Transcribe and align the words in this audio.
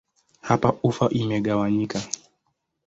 Hapa 0.47 0.69
ufa 0.89 1.05
imegawanyika. 1.19 1.99